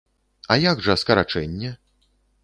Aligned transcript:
А 0.53 0.55
як 0.61 0.81
жа 0.87 0.95
скарачэнне? 1.01 1.71